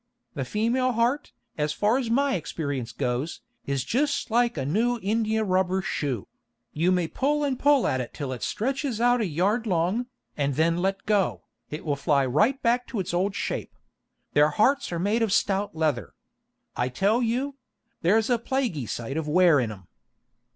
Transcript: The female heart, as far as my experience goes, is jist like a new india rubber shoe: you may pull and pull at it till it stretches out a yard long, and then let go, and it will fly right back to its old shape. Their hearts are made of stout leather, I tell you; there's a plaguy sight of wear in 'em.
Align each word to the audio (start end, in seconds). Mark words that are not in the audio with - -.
The 0.33 0.45
female 0.45 0.93
heart, 0.93 1.31
as 1.59 1.73
far 1.73 1.99
as 1.99 2.09
my 2.09 2.33
experience 2.33 2.91
goes, 2.91 3.41
is 3.67 3.83
jist 3.83 4.31
like 4.31 4.57
a 4.57 4.65
new 4.65 4.97
india 5.03 5.43
rubber 5.43 5.83
shoe: 5.83 6.27
you 6.73 6.91
may 6.91 7.07
pull 7.07 7.43
and 7.43 7.59
pull 7.59 7.85
at 7.85 8.01
it 8.01 8.11
till 8.11 8.33
it 8.33 8.41
stretches 8.41 8.99
out 8.99 9.21
a 9.21 9.27
yard 9.27 9.67
long, 9.67 10.07
and 10.35 10.55
then 10.55 10.77
let 10.81 11.05
go, 11.05 11.43
and 11.69 11.77
it 11.77 11.85
will 11.85 11.95
fly 11.95 12.25
right 12.25 12.59
back 12.63 12.87
to 12.87 12.99
its 12.99 13.13
old 13.13 13.35
shape. 13.35 13.75
Their 14.33 14.49
hearts 14.49 14.91
are 14.91 14.97
made 14.97 15.21
of 15.21 15.31
stout 15.31 15.75
leather, 15.75 16.15
I 16.75 16.89
tell 16.89 17.21
you; 17.21 17.57
there's 18.01 18.31
a 18.31 18.39
plaguy 18.39 18.87
sight 18.87 19.17
of 19.17 19.27
wear 19.27 19.59
in 19.59 19.71
'em. 19.71 19.87